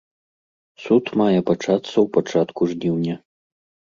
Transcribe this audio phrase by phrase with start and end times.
[0.85, 3.15] Суд мае пачацца ў пачатку жніўня.